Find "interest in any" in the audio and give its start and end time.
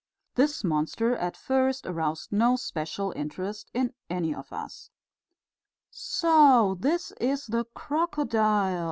3.15-4.31